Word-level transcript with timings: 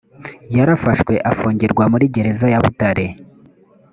yarafashwe 0.57 1.13
afungirwa 1.31 1.83
muri 1.91 2.05
gereza 2.15 2.47
ya 2.53 2.59
butare 2.63 3.05